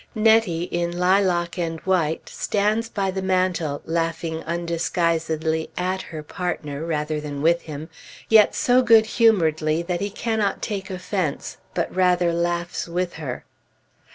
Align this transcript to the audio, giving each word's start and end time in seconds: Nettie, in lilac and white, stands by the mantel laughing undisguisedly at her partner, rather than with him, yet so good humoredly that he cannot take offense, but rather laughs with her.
Nettie, 0.15 0.63
in 0.63 0.97
lilac 0.97 1.59
and 1.59 1.79
white, 1.81 2.27
stands 2.27 2.89
by 2.89 3.11
the 3.11 3.21
mantel 3.21 3.83
laughing 3.85 4.41
undisguisedly 4.45 5.69
at 5.77 6.01
her 6.01 6.23
partner, 6.23 6.83
rather 6.83 7.21
than 7.21 7.43
with 7.43 7.61
him, 7.61 7.87
yet 8.27 8.55
so 8.55 8.81
good 8.81 9.05
humoredly 9.05 9.83
that 9.83 10.01
he 10.01 10.09
cannot 10.09 10.59
take 10.59 10.89
offense, 10.89 11.57
but 11.75 11.95
rather 11.95 12.33
laughs 12.33 12.87
with 12.87 13.13
her. 13.21 13.45